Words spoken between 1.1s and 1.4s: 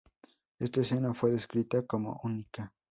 fue